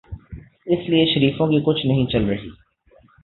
[0.65, 2.49] اسی لیے شریفوں کی کچھ نہیں چل رہی۔